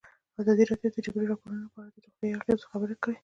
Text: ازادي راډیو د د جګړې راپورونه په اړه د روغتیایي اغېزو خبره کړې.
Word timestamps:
ازادي 0.39 0.63
راډیو 0.69 0.91
د 0.91 0.95
د 0.95 1.03
جګړې 1.05 1.25
راپورونه 1.31 1.67
په 1.73 1.77
اړه 1.81 1.89
د 1.93 1.97
روغتیایي 2.05 2.35
اغېزو 2.37 2.69
خبره 2.71 2.95
کړې. 3.03 3.17